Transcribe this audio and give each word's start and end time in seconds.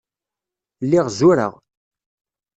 Lliɣ 0.83 1.07
zureɣ. 1.17 1.53